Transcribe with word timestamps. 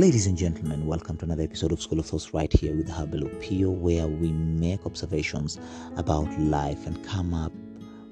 Ladies 0.00 0.26
and 0.26 0.38
gentlemen, 0.38 0.86
welcome 0.86 1.18
to 1.18 1.26
another 1.26 1.42
episode 1.42 1.72
of 1.72 1.82
School 1.82 2.00
of 2.00 2.06
Thoughts 2.06 2.32
right 2.32 2.50
here 2.50 2.74
with 2.74 2.88
Habelo 2.88 3.28
Pio, 3.38 3.68
where 3.68 4.08
we 4.08 4.32
make 4.32 4.86
observations 4.86 5.58
about 5.98 6.26
life 6.40 6.86
and 6.86 7.04
come 7.04 7.34
up 7.34 7.52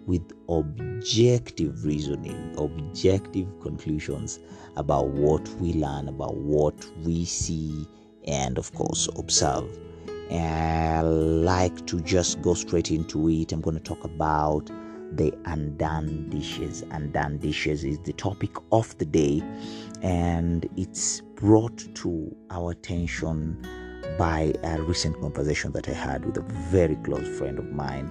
with 0.05 0.21
objective 0.51 1.87
reasoning, 1.87 2.55
objective 2.59 3.49
conclusions 3.63 4.39
about 4.77 5.09
what 5.09 5.49
we 5.61 5.73
learn, 5.73 6.09
about 6.09 6.37
what 6.37 6.75
we 7.05 7.25
see, 7.25 7.89
and 8.27 8.59
of 8.59 8.71
course, 8.75 9.09
observe. 9.17 9.65
And 10.29 10.99
I 10.99 11.01
like 11.01 11.87
to 11.87 12.03
just 12.03 12.43
go 12.43 12.53
straight 12.53 12.91
into 12.91 13.31
it. 13.31 13.51
I'm 13.51 13.63
going 13.63 13.79
to 13.79 13.83
talk 13.83 14.05
about 14.05 14.71
the 15.13 15.33
undone 15.47 16.29
dishes. 16.29 16.85
Undone 16.91 17.39
dishes 17.39 17.83
is 17.83 17.99
the 18.01 18.13
topic 18.13 18.51
of 18.73 18.97
the 18.99 19.07
day, 19.07 19.43
and 20.03 20.69
it's 20.77 21.23
brought 21.39 21.79
to 21.95 22.35
our 22.51 22.73
attention 22.73 23.57
by 24.19 24.53
a 24.65 24.83
recent 24.83 25.21
conversation 25.21 25.71
that 25.71 25.89
I 25.89 25.93
had 25.93 26.25
with 26.25 26.37
a 26.37 26.41
very 26.69 26.97
close 26.97 27.29
friend 27.39 27.61
of 27.61 27.71
mine. 27.71 28.11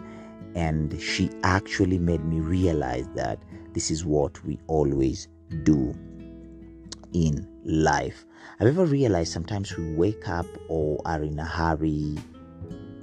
And 0.55 0.99
she 1.01 1.29
actually 1.43 1.99
made 1.99 2.23
me 2.23 2.39
realize 2.39 3.05
that 3.15 3.43
this 3.73 3.91
is 3.91 4.05
what 4.05 4.41
we 4.45 4.57
always 4.67 5.27
do 5.63 5.93
in 7.11 7.45
life. 7.65 8.25
I've 8.61 8.67
ever 8.67 8.85
realized 8.85 9.33
sometimes 9.33 9.75
we 9.75 9.93
wake 9.93 10.29
up 10.29 10.47
or 10.69 11.01
are 11.05 11.21
in 11.21 11.37
a 11.37 11.45
hurry 11.45 12.15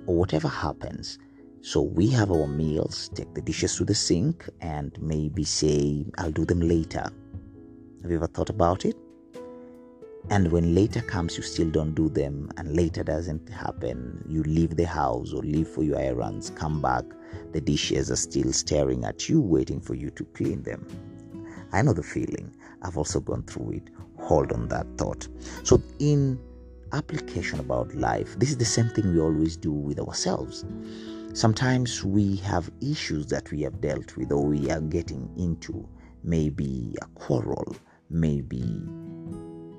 or 0.06 0.16
whatever 0.16 0.48
happens. 0.48 1.18
So 1.60 1.82
we 1.82 2.08
have 2.08 2.30
our 2.30 2.46
meals, 2.46 3.10
take 3.14 3.34
the 3.34 3.42
dishes 3.42 3.76
to 3.76 3.84
the 3.84 3.94
sink, 3.94 4.48
and 4.62 4.96
maybe 5.02 5.44
say, 5.44 6.06
I'll 6.16 6.30
do 6.30 6.46
them 6.46 6.60
later. 6.60 7.04
Have 8.02 8.10
you 8.10 8.16
ever 8.16 8.26
thought 8.26 8.50
about 8.50 8.86
it? 8.86 8.96
And 10.30 10.50
when 10.50 10.74
later 10.74 11.02
comes, 11.02 11.36
you 11.36 11.42
still 11.42 11.70
don't 11.70 11.94
do 11.94 12.08
them, 12.08 12.50
and 12.56 12.74
later 12.74 13.04
doesn't 13.04 13.48
happen. 13.48 14.24
You 14.26 14.42
leave 14.44 14.76
the 14.76 14.86
house 14.86 15.32
or 15.32 15.42
leave 15.42 15.68
for 15.68 15.82
your 15.82 15.98
errands, 15.98 16.50
come 16.50 16.80
back, 16.80 17.04
the 17.52 17.60
dishes 17.60 18.10
are 18.10 18.16
still 18.16 18.52
staring 18.52 19.04
at 19.04 19.28
you, 19.28 19.40
waiting 19.40 19.80
for 19.80 19.94
you 19.94 20.10
to 20.10 20.24
clean 20.26 20.62
them. 20.62 20.86
I 21.72 21.82
know 21.82 21.92
the 21.92 22.02
feeling. 22.02 22.54
I've 22.82 22.96
also 22.96 23.20
gone 23.20 23.42
through 23.42 23.72
it. 23.72 23.90
Hold 24.18 24.52
on 24.52 24.68
that 24.68 24.86
thought. 24.96 25.28
So, 25.62 25.82
in 25.98 26.38
application 26.92 27.60
about 27.60 27.94
life, 27.94 28.38
this 28.38 28.50
is 28.50 28.56
the 28.56 28.64
same 28.64 28.88
thing 28.90 29.12
we 29.12 29.20
always 29.20 29.56
do 29.56 29.72
with 29.72 29.98
ourselves. 29.98 30.64
Sometimes 31.32 32.04
we 32.04 32.36
have 32.36 32.70
issues 32.80 33.26
that 33.26 33.50
we 33.50 33.62
have 33.62 33.80
dealt 33.80 34.16
with 34.16 34.32
or 34.32 34.46
we 34.46 34.70
are 34.70 34.80
getting 34.80 35.28
into, 35.36 35.86
maybe 36.22 36.94
a 37.02 37.06
quarrel, 37.18 37.76
maybe 38.08 38.86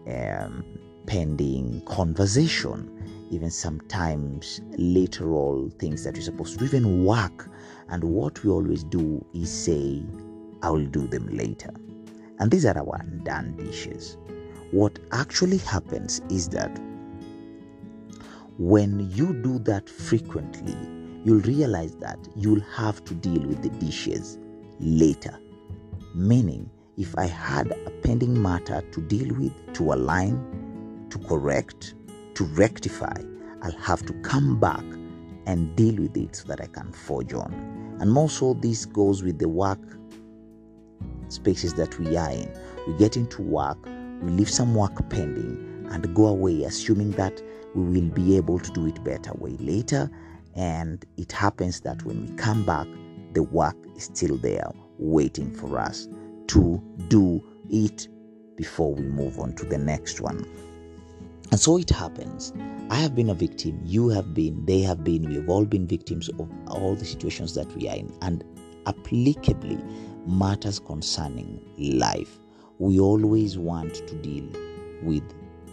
um, 0.07 0.63
pending 1.05 1.81
conversation, 1.85 3.27
even 3.31 3.49
sometimes 3.51 4.61
literal 4.77 5.69
things 5.79 6.03
that 6.03 6.15
you're 6.15 6.23
supposed 6.23 6.59
to 6.59 6.65
even 6.65 7.05
work. 7.05 7.49
And 7.89 8.03
what 8.03 8.43
we 8.43 8.49
always 8.51 8.83
do 8.83 9.23
is 9.33 9.51
say, 9.51 10.03
I 10.61 10.69
will 10.69 10.85
do 10.85 11.07
them 11.07 11.27
later. 11.35 11.71
And 12.39 12.51
these 12.51 12.65
are 12.65 12.77
our 12.77 12.97
undone 12.99 13.55
dishes. 13.57 14.17
What 14.71 14.99
actually 15.11 15.57
happens 15.57 16.21
is 16.29 16.49
that 16.49 16.79
when 18.57 19.11
you 19.11 19.33
do 19.33 19.59
that 19.59 19.89
frequently, 19.89 20.75
you'll 21.23 21.41
realize 21.41 21.95
that 21.97 22.19
you'll 22.35 22.61
have 22.75 23.03
to 23.05 23.13
deal 23.13 23.41
with 23.47 23.61
the 23.61 23.69
dishes 23.69 24.37
later. 24.79 25.37
Meaning, 26.13 26.69
if 26.97 27.17
I 27.17 27.25
had 27.25 27.71
a 27.71 27.91
pending 28.03 28.41
matter 28.41 28.81
to 28.91 29.01
deal 29.01 29.33
with, 29.35 29.73
to 29.73 29.93
align, 29.93 31.07
to 31.09 31.19
correct, 31.19 31.95
to 32.35 32.43
rectify, 32.45 33.15
I'll 33.61 33.71
have 33.71 34.05
to 34.05 34.13
come 34.21 34.59
back 34.59 34.83
and 35.45 35.75
deal 35.75 35.95
with 36.01 36.15
it 36.15 36.35
so 36.35 36.47
that 36.47 36.61
I 36.61 36.67
can 36.67 36.91
forge 36.91 37.33
on. 37.33 37.53
And 37.99 38.11
more 38.11 38.29
so, 38.29 38.53
this 38.53 38.85
goes 38.85 39.23
with 39.23 39.39
the 39.39 39.49
work 39.49 39.79
spaces 41.27 41.73
that 41.73 41.97
we 41.99 42.15
are 42.15 42.31
in. 42.31 42.49
We 42.87 42.93
get 42.97 43.17
into 43.17 43.41
work, 43.41 43.77
we 44.21 44.31
leave 44.31 44.49
some 44.49 44.73
work 44.73 45.09
pending, 45.09 45.87
and 45.89 46.15
go 46.15 46.27
away 46.27 46.63
assuming 46.63 47.11
that 47.11 47.41
we 47.73 48.01
will 48.01 48.09
be 48.09 48.37
able 48.37 48.59
to 48.59 48.71
do 48.71 48.87
it 48.87 49.03
better 49.03 49.33
way 49.35 49.57
later. 49.59 50.09
And 50.55 51.05
it 51.17 51.31
happens 51.33 51.81
that 51.81 52.03
when 52.03 52.25
we 52.25 52.33
come 52.35 52.65
back, 52.65 52.87
the 53.33 53.43
work 53.43 53.75
is 53.97 54.05
still 54.05 54.37
there 54.37 54.71
waiting 54.97 55.53
for 55.53 55.77
us 55.77 56.07
to 56.47 56.81
do 57.07 57.43
it 57.69 58.07
before 58.55 58.93
we 58.93 59.03
move 59.03 59.39
on 59.39 59.53
to 59.55 59.65
the 59.65 59.77
next 59.77 60.21
one. 60.21 60.45
And 61.51 61.59
so 61.59 61.77
it 61.77 61.89
happens. 61.89 62.53
I 62.89 62.95
have 62.95 63.15
been 63.15 63.29
a 63.29 63.33
victim, 63.33 63.79
you 63.83 64.09
have 64.09 64.33
been, 64.33 64.65
they 64.65 64.81
have 64.81 65.03
been, 65.03 65.27
we 65.27 65.35
have 65.35 65.49
all 65.49 65.65
been 65.65 65.87
victims 65.87 66.29
of 66.29 66.49
all 66.67 66.95
the 66.95 67.05
situations 67.05 67.53
that 67.55 67.71
we 67.75 67.87
are 67.89 67.95
in. 67.95 68.15
And 68.21 68.43
applicably, 68.85 69.83
matters 70.27 70.79
concerning 70.79 71.61
life, 71.77 72.39
we 72.79 72.99
always 72.99 73.57
want 73.57 73.95
to 73.95 74.15
deal 74.15 74.47
with 75.03 75.23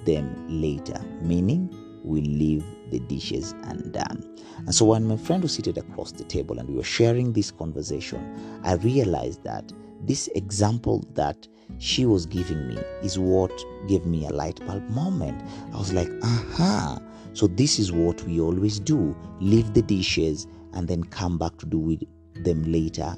them 0.05 0.35
later, 0.49 1.01
meaning 1.21 1.75
we 2.05 2.21
leave 2.21 2.65
the 2.91 3.01
dishes 3.01 3.55
undone. 3.65 4.23
And 4.59 4.75
so 4.75 4.87
when 4.87 5.07
my 5.07 5.17
friend 5.17 5.43
was 5.43 5.55
seated 5.55 5.79
across 5.79 6.13
the 6.13 6.25
table 6.25 6.59
and 6.59 6.69
we 6.69 6.75
were 6.75 6.83
sharing 6.83 7.33
this 7.33 7.51
conversation, 7.51 8.61
I 8.65 8.75
realized 8.75 9.43
that 9.45 9.73
this 10.05 10.29
example 10.35 11.05
that 11.15 11.47
she 11.79 12.07
was 12.07 12.27
giving 12.27 12.69
me 12.69 12.77
is 13.03 13.19
what 13.19 13.53
gave 13.89 14.05
me 14.05 14.27
a 14.27 14.31
light 14.31 14.65
bulb 14.67 14.89
moment. 14.91 15.43
I 15.73 15.79
was 15.79 15.93
like, 15.93 16.11
aha. 16.23 17.01
So 17.35 17.47
this 17.47 17.79
is 17.79 17.93
what 17.93 18.23
we 18.25 18.41
always 18.41 18.79
do 18.79 19.17
leave 19.41 19.73
the 19.73 19.83
dishes 19.83 20.47
and 20.75 20.87
then 20.87 21.05
come 21.05 21.39
back 21.39 21.57
to 21.59 21.67
do 21.67 21.79
with 21.79 22.03
them 22.45 22.63
later. 22.65 23.15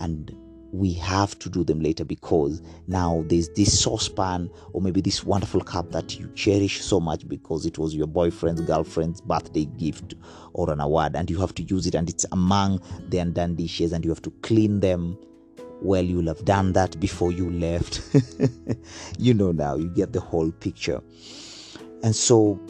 And 0.00 0.34
we 0.72 0.92
have 0.92 1.38
to 1.38 1.48
do 1.48 1.64
them 1.64 1.80
later 1.80 2.04
because 2.04 2.62
now 2.86 3.24
there's 3.28 3.48
this 3.50 3.80
saucepan 3.80 4.50
or 4.72 4.82
maybe 4.82 5.00
this 5.00 5.24
wonderful 5.24 5.60
cup 5.60 5.90
that 5.92 6.18
you 6.18 6.30
cherish 6.34 6.82
so 6.82 7.00
much 7.00 7.26
because 7.26 7.64
it 7.64 7.78
was 7.78 7.94
your 7.94 8.06
boyfriend's 8.06 8.60
girlfriend's 8.62 9.20
birthday 9.20 9.64
gift 9.64 10.14
or 10.52 10.70
an 10.70 10.80
award 10.80 11.16
and 11.16 11.30
you 11.30 11.40
have 11.40 11.54
to 11.54 11.62
use 11.62 11.86
it 11.86 11.94
and 11.94 12.08
it's 12.10 12.26
among 12.32 12.80
the 13.08 13.18
undone 13.18 13.54
dishes 13.54 13.92
and 13.92 14.04
you 14.04 14.10
have 14.10 14.22
to 14.22 14.30
clean 14.42 14.80
them. 14.80 15.16
Well 15.80 16.04
you'll 16.04 16.26
have 16.26 16.44
done 16.44 16.72
that 16.74 16.98
before 17.00 17.32
you 17.32 17.50
left. 17.50 18.02
You 19.18 19.34
know 19.34 19.52
now 19.52 19.76
you 19.76 19.88
get 19.88 20.12
the 20.12 20.20
whole 20.20 20.50
picture. 20.50 21.00
And 22.02 22.14
so 22.14 22.60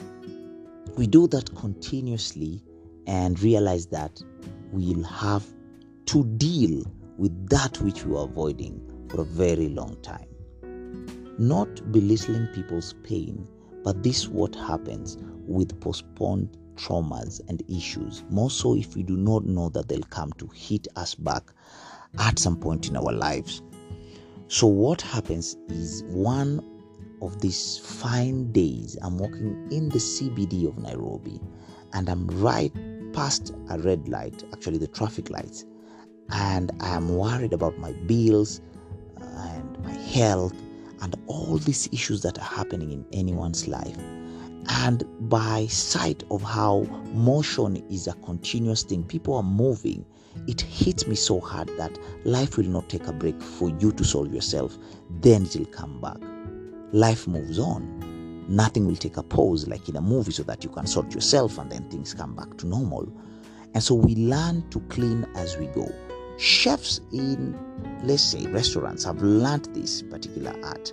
we 0.96 1.06
do 1.06 1.26
that 1.28 1.54
continuously 1.54 2.62
and 3.06 3.40
realize 3.40 3.86
that 3.86 4.22
we'll 4.72 5.02
have 5.02 5.46
to 6.06 6.24
deal 6.24 6.84
with 7.18 7.48
that 7.48 7.80
which 7.82 8.04
we 8.04 8.12
were 8.12 8.22
avoiding 8.22 8.80
for 9.10 9.20
a 9.20 9.24
very 9.24 9.68
long 9.68 9.96
time. 10.02 10.28
Not 11.38 11.92
belittling 11.92 12.46
people's 12.54 12.94
pain, 13.02 13.46
but 13.84 14.02
this 14.02 14.20
is 14.20 14.28
what 14.28 14.54
happens 14.54 15.18
with 15.46 15.78
postponed 15.80 16.56
traumas 16.76 17.40
and 17.48 17.62
issues, 17.68 18.24
more 18.30 18.50
so 18.50 18.76
if 18.76 18.94
we 18.94 19.02
do 19.02 19.16
not 19.16 19.44
know 19.44 19.68
that 19.70 19.88
they'll 19.88 20.02
come 20.02 20.32
to 20.34 20.46
hit 20.54 20.86
us 20.96 21.14
back 21.14 21.52
at 22.18 22.38
some 22.38 22.56
point 22.56 22.88
in 22.88 22.96
our 22.96 23.12
lives. 23.12 23.62
So, 24.46 24.66
what 24.66 25.02
happens 25.02 25.56
is 25.68 26.04
one 26.04 26.64
of 27.20 27.40
these 27.40 27.78
fine 27.78 28.52
days, 28.52 28.96
I'm 29.02 29.18
walking 29.18 29.68
in 29.70 29.88
the 29.88 29.98
CBD 29.98 30.68
of 30.68 30.78
Nairobi 30.78 31.40
and 31.92 32.08
I'm 32.08 32.28
right 32.28 32.72
past 33.12 33.52
a 33.70 33.78
red 33.78 34.08
light, 34.08 34.44
actually, 34.52 34.78
the 34.78 34.86
traffic 34.86 35.30
lights 35.30 35.64
and 36.30 36.70
I 36.80 36.88
am 36.88 37.16
worried 37.16 37.52
about 37.52 37.78
my 37.78 37.92
bills 37.92 38.60
uh, 39.20 39.24
and 39.24 39.84
my 39.84 39.92
health 39.92 40.54
and 41.00 41.16
all 41.26 41.58
these 41.58 41.88
issues 41.92 42.22
that 42.22 42.38
are 42.38 42.44
happening 42.44 42.92
in 42.92 43.04
anyone's 43.12 43.68
life. 43.68 43.96
And 44.70 45.04
by 45.30 45.66
sight 45.66 46.24
of 46.30 46.42
how 46.42 46.82
motion 47.12 47.76
is 47.90 48.06
a 48.06 48.12
continuous 48.14 48.82
thing, 48.82 49.04
people 49.04 49.34
are 49.34 49.42
moving, 49.42 50.04
it 50.46 50.60
hits 50.60 51.06
me 51.06 51.14
so 51.14 51.40
hard 51.40 51.68
that 51.78 51.96
life 52.24 52.56
will 52.56 52.66
not 52.66 52.88
take 52.88 53.06
a 53.06 53.12
break 53.12 53.40
for 53.40 53.70
you 53.78 53.92
to 53.92 54.04
solve 54.04 54.32
yourself, 54.32 54.76
then 55.20 55.46
it 55.46 55.56
will 55.56 55.66
come 55.66 56.00
back. 56.00 56.18
Life 56.92 57.26
moves 57.26 57.58
on. 57.58 57.96
Nothing 58.48 58.86
will 58.86 58.96
take 58.96 59.16
a 59.16 59.22
pause 59.22 59.68
like 59.68 59.88
in 59.88 59.96
a 59.96 60.00
movie 60.00 60.32
so 60.32 60.42
that 60.44 60.64
you 60.64 60.70
can 60.70 60.86
sort 60.86 61.14
yourself 61.14 61.58
and 61.58 61.70
then 61.70 61.88
things 61.90 62.14
come 62.14 62.34
back 62.34 62.56
to 62.58 62.66
normal. 62.66 63.06
And 63.74 63.82
so 63.82 63.94
we 63.94 64.16
learn 64.16 64.68
to 64.70 64.80
clean 64.88 65.26
as 65.34 65.56
we 65.58 65.66
go 65.66 65.90
chefs 66.38 67.00
in 67.12 67.58
let's 68.04 68.22
say 68.22 68.46
restaurants 68.46 69.04
have 69.04 69.20
learned 69.22 69.64
this 69.74 70.02
particular 70.02 70.54
art 70.64 70.92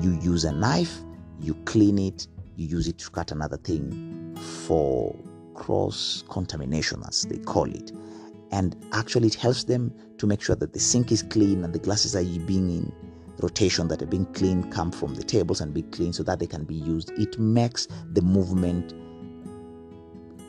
you 0.00 0.18
use 0.20 0.44
a 0.44 0.52
knife 0.52 1.00
you 1.40 1.54
clean 1.66 1.98
it 1.98 2.26
you 2.56 2.66
use 2.66 2.88
it 2.88 2.98
to 2.98 3.10
cut 3.10 3.30
another 3.30 3.58
thing 3.58 4.34
for 4.66 5.14
cross 5.54 6.24
contamination 6.28 7.02
as 7.06 7.22
they 7.24 7.38
call 7.38 7.70
it 7.70 7.92
and 8.50 8.76
actually 8.92 9.28
it 9.28 9.34
helps 9.34 9.64
them 9.64 9.92
to 10.16 10.26
make 10.26 10.40
sure 10.40 10.56
that 10.56 10.72
the 10.72 10.80
sink 10.80 11.12
is 11.12 11.22
clean 11.22 11.64
and 11.64 11.74
the 11.74 11.78
glasses 11.78 12.16
are 12.16 12.24
being 12.46 12.70
in 12.70 12.92
rotation 13.40 13.88
that 13.88 14.02
are 14.02 14.06
being 14.06 14.26
cleaned 14.26 14.72
come 14.72 14.90
from 14.90 15.14
the 15.14 15.22
tables 15.22 15.60
and 15.60 15.72
be 15.72 15.82
clean 15.82 16.12
so 16.12 16.22
that 16.22 16.38
they 16.38 16.46
can 16.46 16.64
be 16.64 16.74
used. 16.74 17.10
It 17.18 17.38
makes 17.38 17.86
the 18.12 18.22
movement 18.22 18.94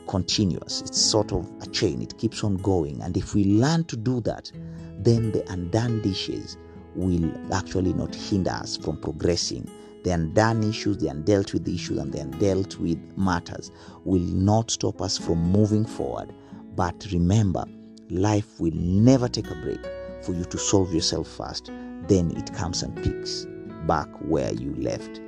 continuous. 0.06 0.82
It's 0.82 1.00
sort 1.00 1.32
of 1.32 1.50
a 1.62 1.66
chain, 1.66 2.02
it 2.02 2.18
keeps 2.18 2.44
on 2.44 2.56
going. 2.56 3.00
And 3.02 3.16
if 3.16 3.34
we 3.34 3.44
learn 3.44 3.84
to 3.84 3.96
do 3.96 4.20
that, 4.22 4.50
then 4.98 5.32
the 5.32 5.50
undone 5.50 6.02
dishes 6.02 6.56
will 6.94 7.30
actually 7.54 7.92
not 7.92 8.14
hinder 8.14 8.50
us 8.50 8.76
from 8.76 8.96
progressing. 8.98 9.70
The 10.04 10.12
undone 10.12 10.62
issues, 10.64 10.98
the 10.98 11.08
undealt 11.08 11.52
with 11.52 11.68
issues, 11.68 11.98
and 11.98 12.12
the 12.12 12.18
undealt 12.18 12.78
with 12.78 12.98
matters 13.16 13.70
will 14.04 14.20
not 14.20 14.70
stop 14.70 15.02
us 15.02 15.18
from 15.18 15.38
moving 15.38 15.84
forward. 15.84 16.32
But 16.74 17.06
remember, 17.12 17.64
life 18.08 18.60
will 18.60 18.74
never 18.74 19.28
take 19.28 19.50
a 19.50 19.54
break 19.56 19.80
for 20.22 20.32
you 20.32 20.44
to 20.44 20.58
solve 20.58 20.92
yourself 20.92 21.28
first. 21.28 21.70
Then 22.08 22.30
it 22.36 22.52
comes 22.54 22.82
and 22.82 22.96
picks 23.02 23.46
back 23.86 24.08
where 24.20 24.52
you 24.52 24.74
left. 24.76 25.20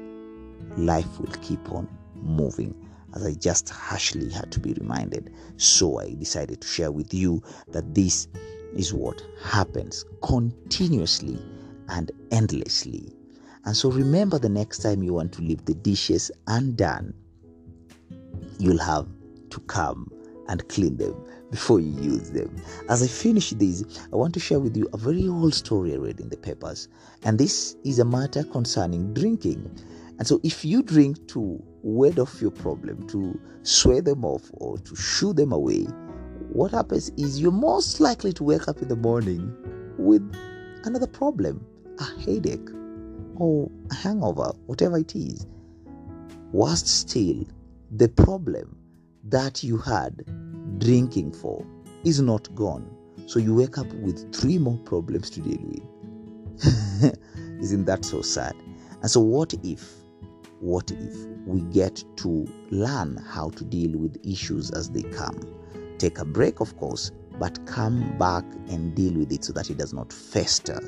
Life 0.77 1.21
will 1.21 1.35
keep 1.43 1.71
on 1.71 1.89
moving 2.15 2.75
as 3.15 3.25
I 3.25 3.35
just 3.35 3.69
harshly 3.69 4.31
had 4.31 4.51
to 4.53 4.61
be 4.61 4.75
reminded. 4.75 5.33
So 5.57 6.01
I 6.01 6.15
decided 6.15 6.61
to 6.61 6.67
share 6.67 6.91
with 6.91 7.13
you 7.13 7.43
that 7.69 7.95
this 7.95 8.29
is 8.75 8.95
what 8.95 9.23
happens 9.43 10.05
continuously 10.23 11.39
and 11.89 12.11
endlessly. 12.31 13.13
And 13.65 13.77
so 13.77 13.91
remember 13.91 14.39
the 14.39 14.49
next 14.49 14.79
time 14.79 15.03
you 15.03 15.15
want 15.15 15.33
to 15.35 15.43
leave 15.43 15.65
the 15.65 15.75
dishes 15.75 16.31
undone, 16.47 17.15
you'll 18.59 18.79
have 18.79 19.07
to 19.51 19.61
come 19.61 20.11
and 20.49 20.67
clean 20.69 20.97
them 20.97 21.15
before 21.51 21.79
you 21.79 21.93
use 22.01 22.31
them. 22.31 22.55
As 22.89 23.03
I 23.03 23.07
finish 23.07 23.51
this, 23.51 23.85
I 24.13 24.17
want 24.17 24.35
to 24.35 24.41
share 24.41 24.59
with 24.59 24.77
you 24.77 24.89
a 24.93 24.97
very 24.97 25.29
old 25.29 25.55
story 25.55 25.93
I 25.93 25.99
read 25.99 26.19
in 26.19 26.29
the 26.29 26.37
papers. 26.37 26.89
And 27.25 27.39
this 27.39 27.77
is 27.85 27.99
a 27.99 28.05
matter 28.05 28.43
concerning 28.43 29.15
drinking. 29.15 29.71
And 30.19 30.27
so 30.27 30.41
if 30.43 30.65
you 30.65 30.83
drink 30.83 31.29
to 31.29 31.63
ward 31.83 32.19
off 32.19 32.41
your 32.41 32.51
problem, 32.51 33.07
to 33.09 33.39
sway 33.63 34.01
them 34.01 34.25
off, 34.25 34.51
or 34.55 34.79
to 34.79 34.97
shoo 34.97 35.33
them 35.33 35.53
away, 35.53 35.85
what 36.53 36.71
happens 36.71 37.11
is 37.17 37.41
you're 37.41 37.51
most 37.53 38.01
likely 38.01 38.33
to 38.35 38.45
wake 38.45 38.69
up 38.69 38.83
in 38.83 38.89
the 38.89 38.97
morning 38.97 39.55
with 39.99 40.23
another 40.85 41.07
problem 41.07 41.65
a 41.99 42.05
headache 42.21 42.69
or 43.37 43.71
a 43.91 43.95
hangover, 43.95 44.53
whatever 44.67 44.99
it 44.99 45.15
is. 45.15 45.47
Worst 46.53 46.89
still, 46.89 47.45
the 47.91 48.09
problem 48.09 48.77
that 49.25 49.63
you 49.63 49.79
had 49.79 50.25
drinking 50.79 51.33
for 51.33 51.65
is 52.05 52.21
not 52.21 52.53
gone. 52.55 52.89
So 53.27 53.39
you 53.39 53.55
wake 53.55 53.79
up 53.79 53.87
with 53.95 54.35
three 54.35 54.59
more 54.59 54.79
problems 54.79 55.31
to 55.31 55.41
deal 55.41 55.61
with. 55.63 55.83
Isn't 57.63 57.85
that 57.87 58.05
so 58.05 58.23
sad? 58.23 58.55
And 59.01 59.11
so, 59.11 59.21
what 59.21 59.55
if, 59.63 60.02
what 60.63 60.93
if 60.93 61.27
we 61.45 61.61
get 61.73 62.05
to 62.15 62.47
learn 62.71 63.17
how 63.17 63.51
to 63.51 63.65
deal 63.65 63.99
with 63.99 64.17
issues 64.25 64.71
as 64.71 64.89
they 64.89 65.03
come? 65.03 65.41
Take 65.99 66.21
a 66.21 66.25
break, 66.25 66.61
of 66.61 66.77
course, 66.77 67.11
but 67.41 67.67
come 67.67 68.17
back 68.17 68.45
and 68.69 68.95
deal 68.95 69.15
with 69.15 69.33
it 69.33 69.45
so 69.45 69.53
that 69.55 69.71
it 69.71 69.77
does 69.77 69.93
not 69.93 70.13
fester. 70.13 70.79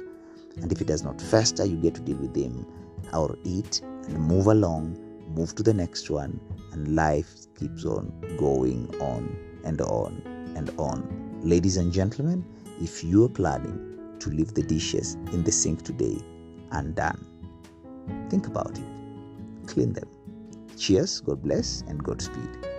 And 0.59 0.71
if 0.71 0.81
it 0.81 0.87
does 0.87 1.03
not 1.03 1.21
fester, 1.21 1.65
you 1.65 1.77
get 1.77 1.97
to 1.97 2.01
deal 2.01 2.19
with 2.19 2.35
them 2.35 2.65
or 3.13 3.37
eat 3.43 3.81
and 3.83 4.17
move 4.17 4.47
along, 4.47 4.97
move 5.35 5.57
to 5.57 5.65
the 5.65 5.75
next 5.75 6.09
one, 6.09 6.39
and 6.71 6.95
life 6.95 7.35
keeps 7.59 7.85
on 7.85 8.13
going 8.39 8.95
on 9.01 9.37
and 9.65 9.81
on 9.81 10.23
and 10.55 10.71
on. 10.79 11.41
Ladies 11.43 11.79
and 11.79 11.93
gentlemen, 11.93 12.45
if 12.81 13.03
you 13.03 13.25
are 13.25 13.29
planning 13.29 14.17
to 14.21 14.31
leave 14.31 14.55
the 14.55 14.63
dishes 14.63 15.15
in 15.33 15.43
the 15.43 15.51
sink 15.51 15.83
today 15.83 16.21
undone, 16.71 17.27
think 18.31 18.47
about 18.47 18.79
it. 18.79 19.04
Them. 19.75 20.09
Cheers, 20.77 21.21
God 21.21 21.43
bless, 21.43 21.83
and 21.89 22.03
Godspeed. 22.03 22.74